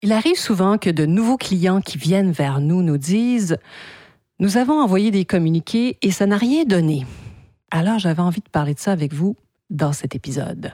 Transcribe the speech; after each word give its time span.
Il 0.00 0.12
arrive 0.12 0.36
souvent 0.36 0.78
que 0.78 0.90
de 0.90 1.06
nouveaux 1.06 1.36
clients 1.36 1.80
qui 1.80 1.98
viennent 1.98 2.30
vers 2.30 2.60
nous 2.60 2.82
nous 2.82 2.98
disent 2.98 3.56
Nous 4.38 4.56
avons 4.56 4.80
envoyé 4.80 5.10
des 5.10 5.24
communiqués 5.24 5.98
et 6.02 6.12
ça 6.12 6.26
n'a 6.26 6.36
rien 6.36 6.62
donné. 6.62 7.04
Alors 7.72 7.98
j'avais 7.98 8.22
envie 8.22 8.40
de 8.40 8.48
parler 8.48 8.74
de 8.74 8.78
ça 8.78 8.92
avec 8.92 9.12
vous 9.12 9.34
dans 9.70 9.92
cet 9.92 10.14
épisode. 10.14 10.72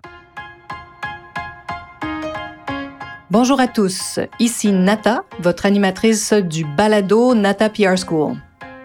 Bonjour 3.31 3.61
à 3.61 3.67
tous, 3.67 4.21
ici 4.41 4.73
Nata, 4.73 5.25
votre 5.41 5.65
animatrice 5.65 6.35
du 6.35 6.67
balado 6.77 7.35
Nata 7.35 7.71
PR 7.71 7.97
School. 7.97 8.37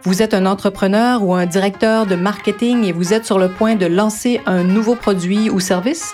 Vous 0.03 0.21
êtes 0.21 0.33
un 0.33 0.45
entrepreneur 0.45 1.21
ou 1.21 1.33
un 1.33 1.47
directeur 1.47 2.05
de 2.05 2.15
marketing 2.15 2.85
et 2.85 2.93
vous 2.93 3.13
êtes 3.13 3.25
sur 3.25 3.39
le 3.39 3.49
point 3.49 3.75
de 3.75 3.87
lancer 3.87 4.39
un 4.45 4.63
nouveau 4.63 4.95
produit 4.95 5.49
ou 5.49 5.59
service? 5.59 6.13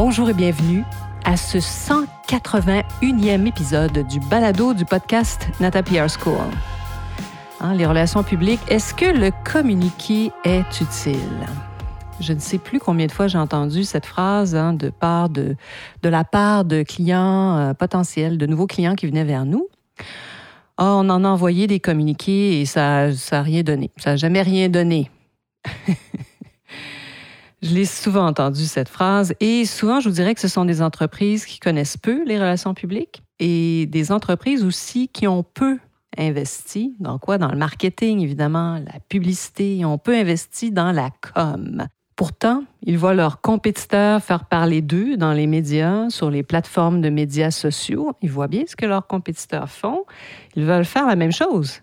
Bonjour 0.00 0.30
et 0.30 0.32
bienvenue 0.32 0.84
à 1.24 1.36
ce 1.36 1.58
181e 1.58 3.48
épisode 3.48 4.06
du 4.06 4.20
balado 4.20 4.72
du 4.72 4.84
podcast 4.84 5.48
Nata 5.58 5.82
PR 5.82 6.06
School. 6.08 6.38
Hein, 7.58 7.74
les 7.74 7.84
relations 7.84 8.22
publiques, 8.22 8.60
est-ce 8.68 8.94
que 8.94 9.06
le 9.06 9.32
communiqué 9.44 10.30
est 10.44 10.80
utile? 10.80 11.48
Je 12.20 12.32
ne 12.32 12.38
sais 12.38 12.58
plus 12.58 12.78
combien 12.78 13.06
de 13.06 13.10
fois 13.10 13.26
j'ai 13.26 13.38
entendu 13.38 13.82
cette 13.82 14.06
phrase 14.06 14.54
hein, 14.54 14.72
de, 14.72 14.88
part 14.88 15.30
de, 15.30 15.56
de 16.04 16.08
la 16.08 16.22
part 16.22 16.64
de 16.64 16.84
clients 16.84 17.58
euh, 17.58 17.74
potentiels, 17.74 18.38
de 18.38 18.46
nouveaux 18.46 18.68
clients 18.68 18.94
qui 18.94 19.08
venaient 19.08 19.24
vers 19.24 19.46
nous. 19.46 19.66
Ah, 20.76 20.94
on 20.94 21.10
en 21.10 21.24
a 21.24 21.28
envoyé 21.28 21.66
des 21.66 21.80
communiqués 21.80 22.60
et 22.60 22.66
ça 22.66 23.08
n'a 23.32 23.42
rien 23.42 23.64
donné. 23.64 23.90
Ça 23.96 24.10
n'a 24.10 24.16
jamais 24.16 24.42
rien 24.42 24.68
donné. 24.68 25.10
Je 27.60 27.74
l'ai 27.74 27.86
souvent 27.86 28.26
entendu, 28.26 28.66
cette 28.66 28.88
phrase, 28.88 29.34
et 29.40 29.64
souvent, 29.64 29.98
je 29.98 30.08
vous 30.08 30.14
dirais 30.14 30.34
que 30.34 30.40
ce 30.40 30.46
sont 30.46 30.64
des 30.64 30.80
entreprises 30.80 31.44
qui 31.44 31.58
connaissent 31.58 31.96
peu 31.96 32.24
les 32.24 32.38
relations 32.38 32.72
publiques 32.72 33.22
et 33.40 33.86
des 33.86 34.12
entreprises 34.12 34.64
aussi 34.64 35.08
qui 35.08 35.26
ont 35.26 35.42
peu 35.42 35.78
investi. 36.16 36.94
Dans 37.00 37.18
quoi? 37.18 37.36
Dans 37.36 37.50
le 37.50 37.58
marketing, 37.58 38.20
évidemment, 38.20 38.74
la 38.74 39.00
publicité. 39.08 39.76
Ils 39.76 39.84
ont 39.84 39.98
peu 39.98 40.14
investi 40.14 40.70
dans 40.70 40.92
la 40.92 41.10
com. 41.10 41.86
Pourtant, 42.14 42.64
ils 42.82 42.98
voient 42.98 43.14
leurs 43.14 43.40
compétiteurs 43.40 44.22
faire 44.22 44.44
parler 44.44 44.80
d'eux 44.80 45.16
dans 45.16 45.32
les 45.32 45.46
médias, 45.46 46.10
sur 46.10 46.30
les 46.30 46.42
plateformes 46.42 47.00
de 47.00 47.10
médias 47.10 47.50
sociaux. 47.50 48.12
Ils 48.22 48.30
voient 48.30 48.48
bien 48.48 48.64
ce 48.66 48.76
que 48.76 48.86
leurs 48.86 49.06
compétiteurs 49.06 49.68
font. 49.68 50.04
Ils 50.56 50.64
veulent 50.64 50.84
faire 50.84 51.06
la 51.06 51.16
même 51.16 51.32
chose. 51.32 51.80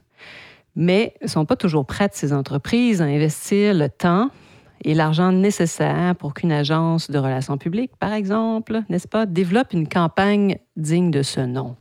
Mais 0.75 1.13
ne 1.21 1.27
sont 1.27 1.45
pas 1.45 1.55
toujours 1.55 1.85
prêtes, 1.85 2.15
ces 2.15 2.33
entreprises, 2.33 3.01
à 3.01 3.05
investir 3.05 3.73
le 3.73 3.87
temps, 3.87 4.29
et 4.85 4.93
l'argent 4.93 5.31
nécessaire 5.31 6.15
pour 6.15 6.35
qu'une 6.35 6.51
agence 6.51 7.09
de 7.09 7.17
relations 7.17 7.57
publiques, 7.57 7.91
par 7.99 8.13
exemple, 8.13 8.83
n'est-ce 8.87 9.07
pas, 9.07 9.25
développe 9.25 9.73
une 9.73 9.89
campagne 9.89 10.59
digne 10.77 11.09
de 11.09 11.23
ce 11.23 11.41
nom. 11.41 11.75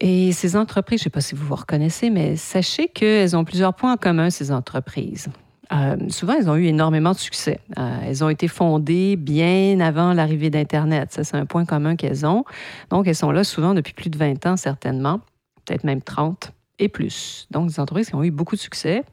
Et 0.00 0.32
ces 0.32 0.56
entreprises, 0.56 1.00
je 1.00 1.02
ne 1.02 1.04
sais 1.04 1.10
pas 1.10 1.20
si 1.20 1.34
vous 1.34 1.46
vous 1.46 1.54
reconnaissez, 1.54 2.08
mais 2.08 2.34
sachez 2.36 2.88
qu'elles 2.88 3.36
ont 3.36 3.44
plusieurs 3.44 3.74
points 3.74 3.92
en 3.92 3.96
commun, 3.98 4.30
ces 4.30 4.50
entreprises. 4.50 5.28
Euh, 5.72 5.96
souvent, 6.08 6.32
elles 6.32 6.48
ont 6.48 6.56
eu 6.56 6.64
énormément 6.64 7.12
de 7.12 7.18
succès. 7.18 7.60
Euh, 7.78 7.98
elles 8.06 8.24
ont 8.24 8.30
été 8.30 8.48
fondées 8.48 9.16
bien 9.16 9.80
avant 9.80 10.14
l'arrivée 10.14 10.48
d'Internet. 10.48 11.12
Ça, 11.12 11.24
c'est 11.24 11.36
un 11.36 11.44
point 11.44 11.66
commun 11.66 11.94
qu'elles 11.94 12.24
ont. 12.24 12.44
Donc, 12.88 13.06
elles 13.06 13.14
sont 13.14 13.30
là 13.30 13.44
souvent 13.44 13.74
depuis 13.74 13.92
plus 13.92 14.08
de 14.08 14.16
20 14.16 14.46
ans, 14.46 14.56
certainement, 14.56 15.20
peut-être 15.66 15.84
même 15.84 16.00
30 16.00 16.52
et 16.78 16.88
plus. 16.88 17.46
Donc, 17.50 17.68
des 17.68 17.78
entreprises 17.78 18.08
qui 18.08 18.14
ont 18.14 18.24
eu 18.24 18.30
beaucoup 18.30 18.56
de 18.56 18.60
succès. 18.60 19.04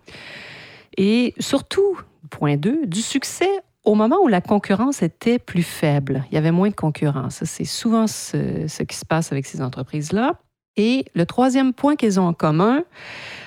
Et 0.95 1.35
surtout, 1.38 1.97
Point 2.29 2.57
2, 2.57 2.85
du 2.85 3.01
succès 3.01 3.50
au 3.88 3.95
moment 3.95 4.17
où 4.22 4.28
la 4.28 4.41
concurrence 4.41 5.01
était 5.01 5.39
plus 5.39 5.63
faible. 5.63 6.25
Il 6.29 6.35
y 6.35 6.38
avait 6.38 6.51
moins 6.51 6.69
de 6.69 6.75
concurrence. 6.75 7.44
C'est 7.45 7.63
souvent 7.63 8.05
ce, 8.05 8.83
qui 8.83 8.97
se 8.97 9.05
passe 9.05 9.31
avec 9.31 9.45
ces 9.45 9.61
entreprises-là. 9.61 10.33
Et 10.75 11.06
le 11.16 11.25
troisième 11.25 11.73
point 11.73 11.95
qu'elles 11.95 12.19
ont 12.19 12.27
en 12.27 12.33
commun, 12.33 12.83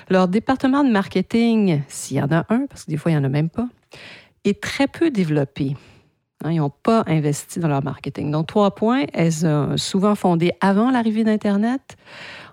leur 0.09 0.27
département 0.27 0.83
de 0.83 0.89
marketing, 0.89 1.83
s'il 1.87 2.17
y 2.17 2.21
en 2.21 2.31
a 2.31 2.45
un, 2.49 2.65
parce 2.67 2.85
que 2.85 2.91
des 2.91 2.97
fois, 2.97 3.11
il 3.11 3.17
n'y 3.17 3.21
en 3.21 3.23
a 3.23 3.29
même 3.29 3.49
pas, 3.49 3.67
est 4.43 4.61
très 4.61 4.87
peu 4.87 5.11
développé. 5.11 5.75
Hein, 6.43 6.51
ils 6.51 6.57
n'ont 6.57 6.71
pas 6.71 7.03
investi 7.05 7.59
dans 7.59 7.67
leur 7.67 7.83
marketing. 7.83 8.31
Donc, 8.31 8.47
trois 8.47 8.73
points, 8.73 9.05
elles 9.13 9.45
ont 9.45 9.77
souvent 9.77 10.15
fondé 10.15 10.53
avant 10.59 10.89
l'arrivée 10.89 11.23
d'Internet, 11.23 11.97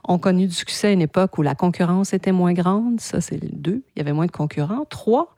ont 0.07 0.19
connu 0.19 0.47
du 0.47 0.55
succès 0.55 0.89
à 0.89 0.91
une 0.93 1.01
époque 1.01 1.39
où 1.39 1.43
la 1.43 1.55
concurrence 1.55 2.13
était 2.13 2.33
moins 2.33 2.53
grande. 2.53 3.01
Ça, 3.01 3.21
c'est 3.21 3.43
le 3.43 3.49
deux. 3.51 3.83
Il 3.97 3.99
y 3.99 4.03
avait 4.03 4.13
moins 4.13 4.27
de 4.27 4.31
concurrents. 4.31 4.85
Trois, 4.91 5.35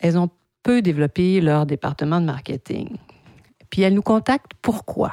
elles 0.00 0.18
ont 0.18 0.30
peu 0.62 0.82
développé 0.82 1.40
leur 1.40 1.66
département 1.66 2.20
de 2.20 2.26
marketing. 2.26 2.96
Puis 3.70 3.82
elles 3.82 3.94
nous 3.94 4.02
contactent 4.02 4.52
pourquoi? 4.62 5.12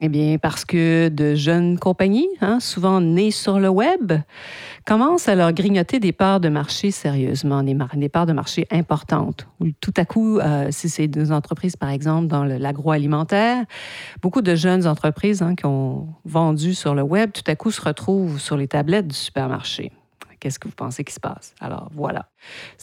Eh 0.00 0.08
bien, 0.08 0.38
parce 0.38 0.64
que 0.64 1.08
de 1.08 1.34
jeunes 1.34 1.76
compagnies, 1.76 2.28
hein, 2.40 2.60
souvent 2.60 3.00
nées 3.00 3.32
sur 3.32 3.58
le 3.58 3.68
web, 3.68 4.12
commencent 4.86 5.28
à 5.28 5.34
leur 5.34 5.52
grignoter 5.52 5.98
des 5.98 6.12
parts 6.12 6.38
de 6.38 6.48
marché 6.48 6.92
sérieusement, 6.92 7.64
des, 7.64 8.08
parts 8.08 8.26
de 8.26 8.32
marché 8.32 8.64
importantes. 8.70 9.48
Ou 9.58 9.66
tout 9.80 9.92
à 9.96 10.04
coup, 10.04 10.38
euh, 10.38 10.68
si 10.70 10.88
c'est 10.88 11.08
des 11.08 11.32
entreprises, 11.32 11.74
par 11.74 11.90
exemple, 11.90 12.28
dans 12.28 12.44
l'agroalimentaire, 12.44 13.64
beaucoup 14.22 14.40
de 14.40 14.54
jeunes 14.54 14.86
entreprises 14.86 15.42
hein, 15.42 15.56
qui 15.56 15.66
ont 15.66 16.06
vendu 16.24 16.74
sur 16.74 16.94
le 16.94 17.02
web, 17.02 17.32
tout 17.32 17.42
à 17.48 17.56
coup 17.56 17.72
se 17.72 17.80
retrouvent 17.80 18.38
sur 18.38 18.56
les 18.56 18.68
tablettes 18.68 19.08
du 19.08 19.16
supermarché. 19.16 19.90
Qu'est-ce 20.40 20.58
que 20.58 20.68
vous 20.68 20.74
pensez 20.74 21.04
qui 21.04 21.12
se 21.12 21.20
passe? 21.20 21.54
Alors 21.60 21.90
voilà. 21.94 22.28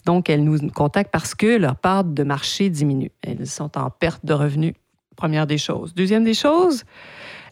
Donc, 0.05 0.29
elles 0.29 0.43
nous 0.43 0.69
contactent 0.69 1.11
parce 1.11 1.35
que 1.35 1.57
leur 1.57 1.75
part 1.75 2.03
de 2.03 2.23
marché 2.23 2.69
diminue. 2.69 3.11
Elles 3.21 3.47
sont 3.47 3.77
en 3.77 3.89
perte 3.89 4.25
de 4.25 4.33
revenus, 4.33 4.73
première 5.15 5.47
des 5.47 5.57
choses. 5.57 5.93
Deuxième 5.93 6.23
des 6.23 6.33
choses, 6.33 6.83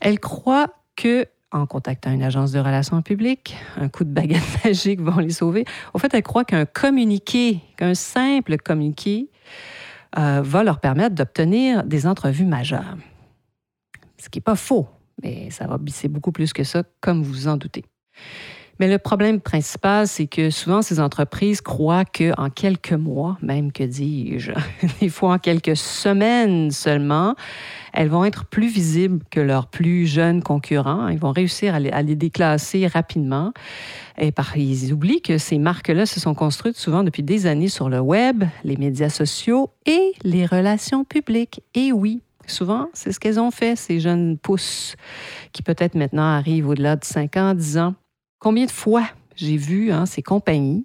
elles 0.01 0.19
croient 0.19 0.73
que 0.95 1.27
en 1.53 1.67
contactant 1.67 2.11
une 2.11 2.23
agence 2.23 2.51
de 2.51 2.59
relations 2.59 3.01
publiques, 3.01 3.55
un 3.77 3.87
coup 3.87 4.03
de 4.03 4.09
baguette 4.09 4.41
magique 4.65 4.99
vont 4.99 5.19
les 5.19 5.29
sauver. 5.29 5.65
En 5.93 5.99
fait, 5.99 6.13
elles 6.13 6.23
croient 6.23 6.45
qu'un 6.45 6.65
communiqué, 6.65 7.59
qu'un 7.77 7.93
simple 7.93 8.57
communiqué, 8.57 9.29
euh, 10.17 10.41
va 10.43 10.63
leur 10.63 10.79
permettre 10.79 11.15
d'obtenir 11.15 11.83
des 11.83 12.07
entrevues 12.07 12.45
majeures. 12.45 12.97
Ce 14.17 14.29
qui 14.29 14.39
n'est 14.39 14.43
pas 14.43 14.55
faux, 14.55 14.87
mais 15.21 15.49
ça 15.51 15.67
va 15.67 15.77
c'est 15.87 16.07
beaucoup 16.07 16.31
plus 16.31 16.53
que 16.53 16.63
ça, 16.63 16.83
comme 17.01 17.23
vous 17.23 17.31
vous 17.31 17.47
en 17.47 17.57
doutez. 17.57 17.85
Mais 18.79 18.87
le 18.89 18.97
problème 18.97 19.39
principal, 19.39 20.07
c'est 20.07 20.25
que 20.25 20.49
souvent 20.49 20.81
ces 20.81 20.99
entreprises 20.99 21.61
croient 21.61 22.05
qu'en 22.05 22.49
quelques 22.49 22.93
mois, 22.93 23.37
même 23.41 23.71
que 23.71 23.83
dis-je, 23.83 24.51
des 24.99 25.09
fois 25.09 25.33
en 25.33 25.37
quelques 25.37 25.77
semaines 25.77 26.71
seulement, 26.71 27.35
elles 27.93 28.09
vont 28.09 28.25
être 28.25 28.45
plus 28.45 28.67
visibles 28.67 29.19
que 29.29 29.39
leurs 29.39 29.67
plus 29.67 30.07
jeunes 30.07 30.41
concurrents. 30.41 31.07
Ils 31.07 31.19
vont 31.19 31.31
réussir 31.31 31.75
à 31.75 31.79
les, 31.79 32.15
déclasser 32.15 32.87
rapidement. 32.87 33.53
Et 34.17 34.31
par, 34.31 34.57
ils 34.57 34.91
oublient 34.91 35.21
que 35.21 35.37
ces 35.37 35.59
marques-là 35.59 36.05
se 36.05 36.19
sont 36.19 36.33
construites 36.33 36.77
souvent 36.77 37.03
depuis 37.03 37.23
des 37.23 37.45
années 37.45 37.67
sur 37.67 37.89
le 37.89 37.99
web, 37.99 38.43
les 38.63 38.77
médias 38.77 39.09
sociaux 39.09 39.69
et 39.85 40.13
les 40.23 40.45
relations 40.45 41.03
publiques. 41.03 41.61
Et 41.75 41.91
oui, 41.91 42.21
Souvent, 42.45 42.89
c'est 42.93 43.13
ce 43.13 43.21
qu'elles 43.21 43.39
ont 43.39 43.51
fait, 43.51 43.77
ces 43.77 44.01
jeunes 44.01 44.37
pousses 44.37 44.97
qui 45.53 45.63
peut-être 45.63 45.95
maintenant 45.95 46.23
arrivent 46.23 46.67
au-delà 46.67 46.97
de 46.97 47.05
5 47.05 47.37
ans, 47.37 47.53
10 47.53 47.77
ans. 47.77 47.95
Combien 48.43 48.65
de 48.65 48.71
fois 48.71 49.05
j'ai 49.37 49.55
vu 49.55 49.93
hein, 49.93 50.05
ces 50.05 50.21
compagnies 50.21 50.83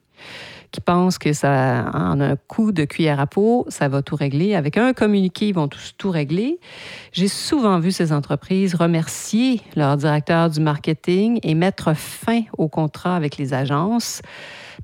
qui 0.70 0.80
pensent 0.80 1.18
que 1.18 1.32
ça, 1.32 1.90
en 1.92 2.20
un 2.20 2.36
coup 2.36 2.70
de 2.70 2.84
cuillère 2.84 3.18
à 3.18 3.26
peau, 3.26 3.66
ça 3.68 3.88
va 3.88 4.00
tout 4.00 4.14
régler? 4.14 4.54
Avec 4.54 4.76
un 4.76 4.92
communiqué, 4.92 5.48
ils 5.48 5.54
vont 5.56 5.66
tous 5.66 5.94
tout 5.98 6.12
régler. 6.12 6.60
J'ai 7.10 7.26
souvent 7.26 7.80
vu 7.80 7.90
ces 7.90 8.12
entreprises 8.12 8.76
remercier 8.76 9.60
leur 9.74 9.96
directeur 9.96 10.50
du 10.50 10.60
marketing 10.60 11.40
et 11.42 11.54
mettre 11.54 11.96
fin 11.96 12.42
au 12.56 12.68
contrat 12.68 13.16
avec 13.16 13.38
les 13.38 13.52
agences 13.52 14.22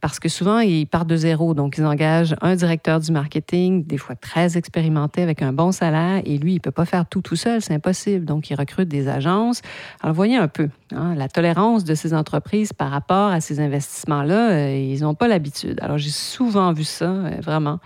parce 0.01 0.19
que 0.19 0.29
souvent, 0.29 0.59
ils 0.59 0.87
partent 0.87 1.09
de 1.09 1.17
zéro. 1.17 1.55
Donc, 1.55 1.79
ils 1.79 1.85
engagent 1.85 2.35
un 2.41 2.57
directeur 2.57 3.01
du 3.01 3.13
marketing, 3.13 3.85
des 3.87 3.99
fois 3.99 4.17
très 4.17 4.57
expérimenté, 4.57 5.23
avec 5.23 5.43
un 5.43 5.53
bon 5.53 5.73
salaire, 5.73 6.23
et 6.25 6.39
lui, 6.39 6.53
il 6.53 6.57
ne 6.57 6.61
peut 6.61 6.71
pas 6.71 6.85
faire 6.85 7.07
tout 7.07 7.21
tout 7.21 7.37
seul, 7.37 7.63
c'est 7.63 7.75
impossible. 7.75 8.25
Donc, 8.25 8.51
il 8.51 8.55
recrute 8.55 8.89
des 8.89 9.09
agences. 9.09 9.63
Alors, 10.03 10.15
voyez 10.15 10.37
un 10.37 10.49
peu 10.49 10.69
hein, 10.93 11.15
la 11.15 11.29
tolérance 11.29 11.85
de 11.85 11.95
ces 11.95 12.15
entreprises 12.15 12.73
par 12.73 12.91
rapport 12.91 13.31
à 13.31 13.41
ces 13.41 13.61
investissements-là, 13.61 14.51
euh, 14.51 14.77
ils 14.77 15.03
n'ont 15.03 15.15
pas 15.15 15.29
l'habitude. 15.29 15.79
Alors, 15.81 15.99
j'ai 15.99 16.11
souvent 16.11 16.73
vu 16.73 16.85
ça, 16.85 17.11
euh, 17.11 17.31
vraiment. 17.41 17.79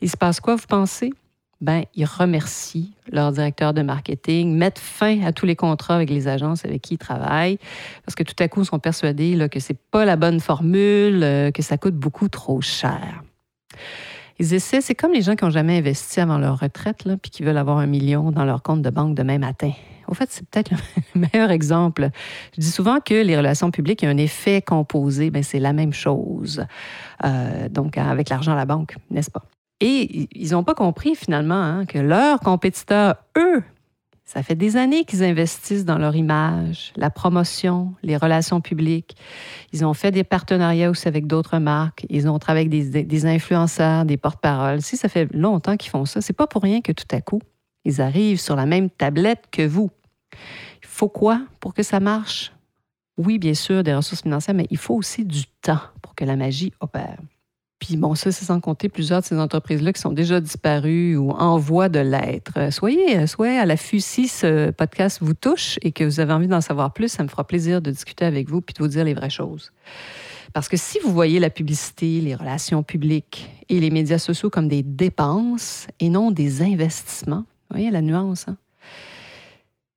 Il 0.00 0.10
se 0.10 0.16
passe 0.16 0.40
quoi, 0.40 0.56
vous 0.56 0.66
pensez? 0.68 1.12
Ben, 1.60 1.84
ils 1.94 2.04
remercient 2.04 2.92
leur 3.12 3.32
directeur 3.32 3.74
de 3.74 3.82
marketing, 3.82 4.56
mettent 4.56 4.78
fin 4.78 5.22
à 5.22 5.32
tous 5.32 5.46
les 5.46 5.56
contrats 5.56 5.94
avec 5.94 6.10
les 6.10 6.26
agences 6.26 6.64
avec 6.64 6.82
qui 6.82 6.94
ils 6.94 6.98
travaillent, 6.98 7.58
parce 8.04 8.14
que 8.14 8.22
tout 8.22 8.34
à 8.38 8.48
coup, 8.48 8.62
ils 8.62 8.66
sont 8.66 8.78
persuadés 8.78 9.34
là, 9.34 9.48
que 9.48 9.60
ce 9.60 9.72
n'est 9.72 9.78
pas 9.90 10.04
la 10.04 10.16
bonne 10.16 10.40
formule, 10.40 11.22
euh, 11.22 11.50
que 11.50 11.62
ça 11.62 11.76
coûte 11.76 11.96
beaucoup 11.96 12.28
trop 12.28 12.60
cher. 12.60 13.22
Ils 14.38 14.54
essaient, 14.54 14.80
c'est 14.80 14.94
comme 14.94 15.12
les 15.12 15.20
gens 15.20 15.36
qui 15.36 15.44
n'ont 15.44 15.50
jamais 15.50 15.76
investi 15.76 16.18
avant 16.18 16.38
leur 16.38 16.58
retraite, 16.58 17.04
là, 17.04 17.18
puis 17.18 17.30
qui 17.30 17.42
veulent 17.42 17.58
avoir 17.58 17.76
un 17.76 17.86
million 17.86 18.30
dans 18.30 18.46
leur 18.46 18.62
compte 18.62 18.80
de 18.80 18.88
banque 18.88 19.14
demain 19.14 19.36
matin. 19.36 19.72
Au 20.08 20.14
fait, 20.14 20.30
c'est 20.30 20.48
peut-être 20.48 20.70
le 20.70 20.78
meilleur 21.32 21.50
exemple. 21.50 22.08
Je 22.56 22.62
dis 22.62 22.70
souvent 22.70 23.00
que 23.00 23.14
les 23.14 23.36
relations 23.36 23.70
publiques, 23.70 24.00
il 24.00 24.06
y 24.06 24.08
a 24.08 24.10
un 24.10 24.16
effet 24.16 24.62
composé. 24.62 25.30
Bien, 25.30 25.42
c'est 25.42 25.60
la 25.60 25.74
même 25.74 25.92
chose. 25.92 26.64
Euh, 27.22 27.68
donc, 27.68 27.98
avec 27.98 28.30
l'argent 28.30 28.52
à 28.52 28.56
la 28.56 28.64
banque, 28.64 28.96
n'est-ce 29.10 29.30
pas? 29.30 29.44
Et 29.80 30.28
ils 30.32 30.50
n'ont 30.50 30.64
pas 30.64 30.74
compris 30.74 31.14
finalement 31.14 31.54
hein, 31.54 31.86
que 31.86 31.98
leurs 31.98 32.40
compétiteurs, 32.40 33.16
eux, 33.38 33.62
ça 34.24 34.44
fait 34.44 34.54
des 34.54 34.76
années 34.76 35.04
qu'ils 35.04 35.24
investissent 35.24 35.84
dans 35.84 35.98
leur 35.98 36.14
image, 36.14 36.92
la 36.96 37.10
promotion, 37.10 37.94
les 38.04 38.16
relations 38.16 38.60
publiques. 38.60 39.16
Ils 39.72 39.84
ont 39.84 39.94
fait 39.94 40.12
des 40.12 40.22
partenariats 40.22 40.90
aussi 40.90 41.08
avec 41.08 41.26
d'autres 41.26 41.58
marques. 41.58 42.06
Ils 42.10 42.28
ont 42.28 42.38
travaillé 42.38 42.68
avec 42.68 42.90
des, 42.90 43.02
des 43.02 43.26
influenceurs, 43.26 44.04
des 44.04 44.16
porte-paroles. 44.16 44.82
Si 44.82 44.96
ça 44.96 45.08
fait 45.08 45.26
longtemps 45.34 45.76
qu'ils 45.76 45.90
font 45.90 46.04
ça, 46.04 46.20
c'est 46.20 46.32
pas 46.32 46.46
pour 46.46 46.62
rien 46.62 46.80
que 46.80 46.92
tout 46.92 47.08
à 47.10 47.20
coup, 47.20 47.40
ils 47.84 48.00
arrivent 48.00 48.38
sur 48.38 48.54
la 48.54 48.66
même 48.66 48.90
tablette 48.90 49.44
que 49.50 49.66
vous. 49.66 49.90
Il 50.82 50.86
faut 50.86 51.08
quoi 51.08 51.40
pour 51.58 51.74
que 51.74 51.82
ça 51.82 51.98
marche? 51.98 52.52
Oui, 53.16 53.38
bien 53.38 53.54
sûr, 53.54 53.82
des 53.82 53.94
ressources 53.94 54.22
financières, 54.22 54.54
mais 54.54 54.66
il 54.70 54.78
faut 54.78 54.94
aussi 54.94 55.24
du 55.24 55.44
temps 55.60 55.80
pour 56.02 56.14
que 56.14 56.24
la 56.24 56.36
magie 56.36 56.72
opère. 56.80 57.18
Puis 57.80 57.96
bon, 57.96 58.14
ça, 58.14 58.30
c'est 58.30 58.44
sans 58.44 58.60
compter 58.60 58.90
plusieurs 58.90 59.22
de 59.22 59.26
ces 59.26 59.38
entreprises-là 59.38 59.94
qui 59.94 60.00
sont 60.00 60.12
déjà 60.12 60.40
disparues 60.40 61.16
ou 61.16 61.30
en 61.30 61.56
voie 61.56 61.88
de 61.88 61.98
l'être. 61.98 62.52
Euh, 62.58 62.70
soyez, 62.70 63.18
euh, 63.18 63.26
soyez 63.26 63.58
à 63.58 63.64
l'affût 63.64 64.00
si 64.00 64.28
ce 64.28 64.70
podcast 64.70 65.18
vous 65.22 65.32
touche 65.32 65.78
et 65.80 65.90
que 65.90 66.04
vous 66.04 66.20
avez 66.20 66.34
envie 66.34 66.46
d'en 66.46 66.60
savoir 66.60 66.92
plus, 66.92 67.08
ça 67.08 67.22
me 67.22 67.28
fera 67.28 67.44
plaisir 67.44 67.80
de 67.80 67.90
discuter 67.90 68.26
avec 68.26 68.50
vous 68.50 68.60
puis 68.60 68.74
de 68.74 68.82
vous 68.82 68.88
dire 68.88 69.04
les 69.04 69.14
vraies 69.14 69.30
choses. 69.30 69.72
Parce 70.52 70.68
que 70.68 70.76
si 70.76 70.98
vous 70.98 71.10
voyez 71.10 71.40
la 71.40 71.48
publicité, 71.48 72.20
les 72.20 72.34
relations 72.34 72.82
publiques 72.82 73.50
et 73.70 73.80
les 73.80 73.90
médias 73.90 74.18
sociaux 74.18 74.50
comme 74.50 74.68
des 74.68 74.82
dépenses 74.82 75.86
et 76.00 76.10
non 76.10 76.30
des 76.30 76.60
investissements, 76.60 77.44
vous 77.70 77.76
voyez 77.76 77.90
la 77.90 78.02
nuance, 78.02 78.46
hein? 78.46 78.56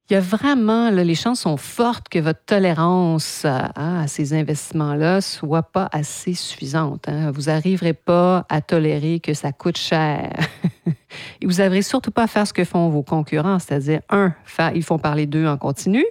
Il 0.09 0.13
y 0.13 0.15
a 0.17 0.19
vraiment, 0.19 0.89
les 0.89 1.15
chances 1.15 1.41
sont 1.41 1.55
fortes 1.55 2.09
que 2.09 2.19
votre 2.19 2.43
tolérance 2.45 3.45
à, 3.45 4.05
ces 4.07 4.33
investissements-là 4.33 5.21
soit 5.21 5.63
pas 5.63 5.87
assez 5.93 6.33
suffisante. 6.33 7.07
Hein. 7.07 7.31
Vous 7.31 7.43
n'arriverez 7.43 7.93
pas 7.93 8.45
à 8.49 8.61
tolérer 8.61 9.21
que 9.21 9.33
ça 9.33 9.53
coûte 9.53 9.77
cher. 9.77 10.33
Et 11.41 11.45
vous 11.45 11.53
n'arriverez 11.53 11.83
surtout 11.83 12.11
pas 12.11 12.23
à 12.23 12.27
faire 12.27 12.45
ce 12.45 12.51
que 12.51 12.65
font 12.65 12.89
vos 12.89 13.03
concurrents, 13.03 13.59
c'est-à-dire, 13.59 14.01
un, 14.09 14.33
ils 14.75 14.83
font 14.83 14.99
parler 14.99 15.25
d'eux 15.25 15.47
en 15.47 15.57
continu. 15.57 16.05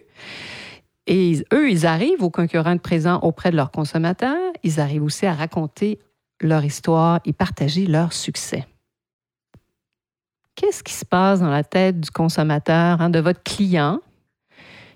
Et 1.07 1.45
eux, 1.53 1.71
ils 1.71 1.85
arrivent 1.85 2.23
aux 2.23 2.31
concurrents 2.31 2.79
présents 2.79 3.19
auprès 3.21 3.51
de 3.51 3.57
leurs 3.57 3.71
consommateurs. 3.71 4.53
Ils 4.63 4.81
arrivent 4.81 5.05
aussi 5.05 5.27
à 5.27 5.35
raconter 5.35 5.99
leur 6.41 6.65
histoire 6.65 7.21
et 7.27 7.35
partager 7.35 7.87
leur 7.87 8.15
succès 8.15 8.65
qu'est-ce 10.57 10.83
qui 10.83 10.95
se 10.95 11.05
passe 11.05 11.41
dans 11.41 11.51
la 11.51 11.65
tête 11.65 12.01
du 12.01 12.11
consommateur, 12.11 13.01
hein, 13.01 13.11
de 13.11 13.19
votre 13.19 13.43
client, 13.43 14.01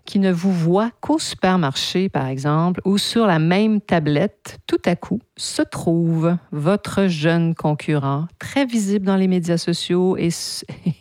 qui 0.05 0.19
ne 0.20 0.32
vous 0.32 0.53
voit 0.53 0.91
qu'au 1.00 1.19
supermarché, 1.19 2.08
par 2.08 2.29
exemple, 2.29 2.81
ou 2.85 2.97
sur 2.97 3.26
la 3.26 3.38
même 3.38 3.81
tablette, 3.81 4.58
tout 4.67 4.81
à 4.85 4.97
coup, 4.97 5.20
se 5.37 5.62
trouve 5.62 6.37
votre 6.53 7.08
jeune 7.08 7.55
concurrent, 7.55 8.26
très 8.38 8.64
visible 8.64 9.05
dans 9.05 9.17
les 9.17 9.26
médias 9.26 9.58
sociaux 9.58 10.17
et, 10.17 10.29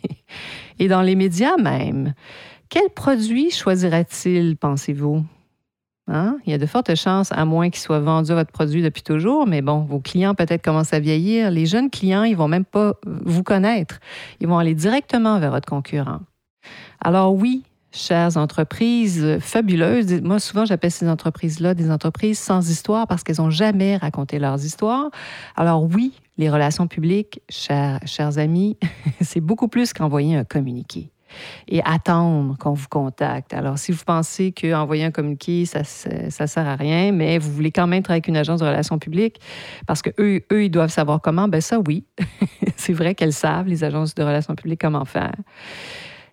et 0.78 0.88
dans 0.88 1.02
les 1.02 1.14
médias 1.14 1.56
même? 1.56 2.14
Quel 2.68 2.90
produit 2.90 3.50
choisira-t-il, 3.50 4.56
pensez-vous? 4.56 5.24
Hein? 6.08 6.38
Il 6.46 6.52
y 6.52 6.54
a 6.54 6.58
de 6.58 6.66
fortes 6.66 6.94
chances, 6.94 7.32
à 7.32 7.44
moins 7.44 7.68
qu'il 7.70 7.80
soit 7.80 7.98
vendu 7.98 8.32
votre 8.32 8.52
produit 8.52 8.82
depuis 8.82 9.02
toujours, 9.02 9.46
mais 9.46 9.60
bon, 9.60 9.80
vos 9.80 9.98
clients 9.98 10.34
peut-être 10.34 10.62
commencent 10.62 10.92
à 10.92 11.00
vieillir. 11.00 11.50
Les 11.50 11.66
jeunes 11.66 11.90
clients, 11.90 12.22
ils 12.22 12.36
vont 12.36 12.48
même 12.48 12.64
pas 12.64 12.94
vous 13.04 13.42
connaître. 13.42 13.98
Ils 14.40 14.46
vont 14.46 14.58
aller 14.58 14.74
directement 14.74 15.40
vers 15.40 15.50
votre 15.50 15.68
concurrent. 15.68 16.20
Alors 17.00 17.34
oui, 17.34 17.64
chères 17.92 18.36
entreprises 18.36 19.38
fabuleuses, 19.40 20.22
moi 20.22 20.38
souvent 20.38 20.64
j'appelle 20.64 20.90
ces 20.90 21.08
entreprises-là 21.08 21.74
des 21.74 21.90
entreprises 21.90 22.38
sans 22.38 22.68
histoire 22.68 23.06
parce 23.06 23.22
qu'elles 23.22 23.36
n'ont 23.38 23.50
jamais 23.50 23.96
raconté 23.96 24.38
leurs 24.38 24.64
histoires. 24.64 25.10
Alors 25.56 25.84
oui, 25.84 26.12
les 26.38 26.50
relations 26.50 26.86
publiques, 26.86 27.40
chers, 27.48 28.00
chers 28.04 28.38
amis, 28.38 28.76
c'est 29.20 29.40
beaucoup 29.40 29.68
plus 29.68 29.92
qu'envoyer 29.92 30.36
un 30.36 30.44
communiqué 30.44 31.10
et 31.68 31.82
attendre 31.84 32.56
qu'on 32.58 32.72
vous 32.72 32.88
contacte. 32.88 33.54
Alors, 33.54 33.78
si 33.78 33.92
vous 33.92 34.04
pensez 34.04 34.52
qu'envoyer 34.52 35.04
un 35.04 35.10
communiqué, 35.10 35.66
ça 35.66 35.80
ne 35.80 36.30
sert 36.46 36.66
à 36.66 36.76
rien, 36.76 37.12
mais 37.12 37.38
vous 37.38 37.52
voulez 37.52 37.72
quand 37.72 37.86
même 37.86 38.02
travailler 38.02 38.18
avec 38.18 38.28
une 38.28 38.36
agence 38.36 38.60
de 38.60 38.66
relations 38.66 38.98
publiques, 38.98 39.40
parce 39.86 40.02
que 40.02 40.10
eux, 40.18 40.42
eux 40.52 40.64
ils 40.64 40.70
doivent 40.70 40.90
savoir 40.90 41.20
comment, 41.20 41.48
ben 41.48 41.60
ça, 41.60 41.78
oui. 41.86 42.04
c'est 42.76 42.92
vrai 42.92 43.14
qu'elles 43.14 43.32
savent, 43.32 43.66
les 43.66 43.84
agences 43.84 44.14
de 44.14 44.22
relations 44.22 44.54
publiques, 44.54 44.80
comment 44.80 45.04
faire. 45.04 45.34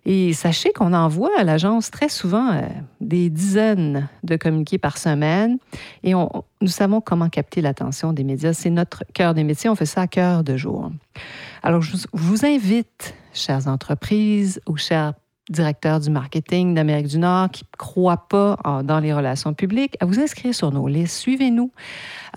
Et 0.06 0.32
sachez 0.34 0.72
qu'on 0.72 0.92
envoie 0.92 1.30
à 1.38 1.44
l'agence 1.44 1.90
très 1.90 2.08
souvent 2.08 2.52
euh, 2.52 2.62
des 3.00 3.30
dizaines 3.30 4.08
de 4.22 4.36
communiqués 4.36 4.78
par 4.78 4.98
semaine 4.98 5.58
et 6.02 6.12
nous 6.12 6.68
savons 6.68 7.00
comment 7.00 7.28
capter 7.28 7.60
l'attention 7.62 8.12
des 8.12 8.24
médias. 8.24 8.52
C'est 8.52 8.70
notre 8.70 9.04
cœur 9.14 9.34
des 9.34 9.44
métiers. 9.44 9.70
On 9.70 9.74
fait 9.74 9.86
ça 9.86 10.02
à 10.02 10.06
cœur 10.06 10.44
de 10.44 10.56
jour. 10.56 10.90
Alors, 11.62 11.80
je 11.80 11.96
vous 12.12 12.44
invite, 12.44 13.14
chères 13.32 13.66
entreprises 13.66 14.60
ou 14.66 14.76
chers 14.76 15.14
directeurs 15.50 16.00
du 16.00 16.10
marketing 16.10 16.74
d'Amérique 16.74 17.06
du 17.06 17.18
Nord 17.18 17.50
qui 17.50 17.64
ne 17.64 17.76
croient 17.76 18.28
pas 18.28 18.56
dans 18.84 18.98
les 18.98 19.12
relations 19.12 19.52
publiques, 19.52 19.96
à 20.00 20.06
vous 20.06 20.18
inscrire 20.18 20.54
sur 20.54 20.72
nos 20.72 20.88
listes. 20.88 21.16
Suivez-nous. 21.18 21.70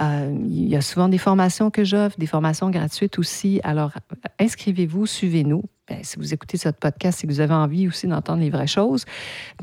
Euh, 0.01 0.37
il 0.49 0.67
y 0.67 0.75
a 0.75 0.81
souvent 0.81 1.07
des 1.07 1.17
formations 1.17 1.71
que 1.71 1.83
j'offre, 1.83 2.17
des 2.19 2.27
formations 2.27 2.69
gratuites 2.69 3.17
aussi. 3.17 3.61
Alors, 3.63 3.91
inscrivez-vous, 4.39 5.05
suivez-nous. 5.05 5.63
Ben, 5.87 5.99
si 6.03 6.17
vous 6.17 6.33
écoutez 6.33 6.57
ce 6.57 6.67
podcast 6.67 7.23
et 7.23 7.27
que 7.27 7.31
vous 7.31 7.39
avez 7.39 7.53
envie 7.53 7.87
aussi 7.87 8.07
d'entendre 8.07 8.41
les 8.41 8.49
vraies 8.49 8.67
choses, 8.67 9.05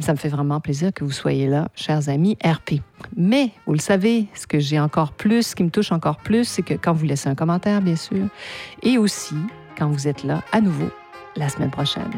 ça 0.00 0.12
me 0.12 0.16
fait 0.16 0.30
vraiment 0.30 0.58
plaisir 0.58 0.90
que 0.92 1.04
vous 1.04 1.12
soyez 1.12 1.46
là, 1.46 1.68
chers 1.74 2.08
amis 2.08 2.38
RP. 2.42 2.80
Mais, 3.14 3.50
vous 3.66 3.74
le 3.74 3.78
savez, 3.78 4.28
ce 4.34 4.46
que 4.46 4.58
j'ai 4.58 4.80
encore 4.80 5.12
plus, 5.12 5.48
ce 5.48 5.54
qui 5.54 5.64
me 5.64 5.70
touche 5.70 5.92
encore 5.92 6.16
plus, 6.16 6.48
c'est 6.48 6.62
que 6.62 6.72
quand 6.72 6.94
vous 6.94 7.04
laissez 7.04 7.28
un 7.28 7.34
commentaire, 7.34 7.82
bien 7.82 7.96
sûr, 7.96 8.26
et 8.82 8.96
aussi 8.96 9.36
quand 9.76 9.88
vous 9.88 10.08
êtes 10.08 10.24
là 10.24 10.42
à 10.52 10.62
nouveau 10.62 10.88
la 11.36 11.50
semaine 11.50 11.70
prochaine. 11.70 12.10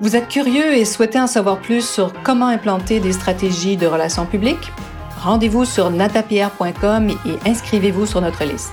Vous 0.00 0.16
êtes 0.16 0.28
curieux 0.28 0.74
et 0.74 0.84
souhaitez 0.84 1.20
en 1.20 1.26
savoir 1.26 1.60
plus 1.60 1.88
sur 1.88 2.12
comment 2.22 2.46
implanter 2.46 2.98
des 2.98 3.12
stratégies 3.12 3.76
de 3.76 3.86
relations 3.86 4.26
publiques? 4.26 4.72
Rendez-vous 5.20 5.64
sur 5.64 5.90
natapierre.com 5.90 7.10
et 7.10 7.48
inscrivez-vous 7.48 8.06
sur 8.06 8.20
notre 8.20 8.44
liste. 8.44 8.72